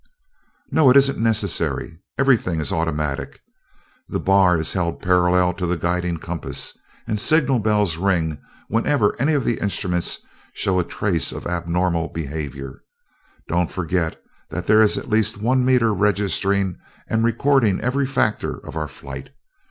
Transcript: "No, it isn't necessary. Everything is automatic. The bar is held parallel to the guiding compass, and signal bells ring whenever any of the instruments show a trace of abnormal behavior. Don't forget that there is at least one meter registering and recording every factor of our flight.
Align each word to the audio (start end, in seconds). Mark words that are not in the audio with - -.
"No, 0.71 0.89
it 0.89 0.97
isn't 0.97 1.19
necessary. 1.19 1.99
Everything 2.17 2.59
is 2.59 2.73
automatic. 2.73 3.39
The 4.09 4.19
bar 4.19 4.57
is 4.57 4.73
held 4.73 4.99
parallel 4.99 5.53
to 5.53 5.67
the 5.67 5.77
guiding 5.77 6.17
compass, 6.17 6.75
and 7.05 7.19
signal 7.19 7.59
bells 7.59 7.97
ring 7.97 8.39
whenever 8.67 9.15
any 9.21 9.33
of 9.35 9.45
the 9.45 9.59
instruments 9.59 10.25
show 10.55 10.79
a 10.79 10.83
trace 10.83 11.31
of 11.31 11.45
abnormal 11.45 12.07
behavior. 12.07 12.81
Don't 13.47 13.71
forget 13.71 14.19
that 14.49 14.65
there 14.65 14.81
is 14.81 14.97
at 14.97 15.07
least 15.07 15.37
one 15.37 15.63
meter 15.63 15.93
registering 15.93 16.79
and 17.07 17.23
recording 17.23 17.79
every 17.79 18.07
factor 18.07 18.57
of 18.65 18.75
our 18.75 18.87
flight. 18.87 19.29